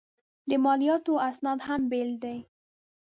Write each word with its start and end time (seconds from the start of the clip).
د 0.49 0.51
مالیاتو 0.63 1.13
اسناد 1.29 1.59
هم 1.67 1.81
بېل 1.91 2.11
دي. 2.23 2.37